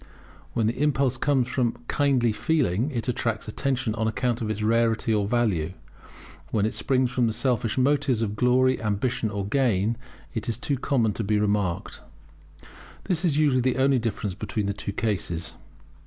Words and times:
When 0.53 0.65
the 0.65 0.81
impulse 0.81 1.15
comes 1.15 1.47
from 1.47 1.77
kindly 1.87 2.31
feeling 2.31 2.89
it 2.89 3.07
attracts 3.07 3.47
attention 3.47 3.93
on 3.93 4.07
account 4.07 4.41
of 4.41 4.49
its 4.49 4.63
rarity 4.63 5.13
or 5.13 5.27
value; 5.27 5.73
when 6.49 6.65
it 6.65 6.73
springs 6.73 7.11
from 7.11 7.27
the 7.27 7.33
selfish 7.33 7.77
motives 7.77 8.23
of 8.23 8.35
glory, 8.35 8.81
ambition, 8.81 9.29
or 9.29 9.45
gain, 9.45 9.97
it 10.33 10.49
is 10.49 10.57
too 10.57 10.77
common 10.79 11.13
to 11.13 11.23
be 11.23 11.37
remarked. 11.37 12.01
This 13.03 13.23
is 13.23 13.37
usually 13.37 13.61
the 13.61 13.77
only 13.77 13.99
difference 13.99 14.33
between 14.33 14.65
the 14.65 14.73
two 14.73 14.91
cases. 14.91 15.53